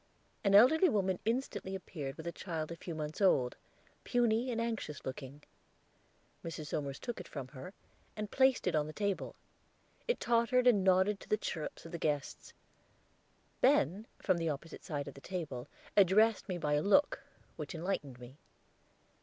[0.43, 3.55] An elderly woman instantly appeared with a child a few months old,
[4.03, 5.43] puny and anxious looking.
[6.43, 6.69] Mrs.
[6.69, 7.71] Somers took it from her,
[8.15, 9.35] and placed it on the table;
[10.07, 12.51] it tottered and nodded to the chirrups of the guests.
[13.61, 17.21] Ben, from the opposite side of the table, addressed me by a look,
[17.55, 18.39] which enlightened me.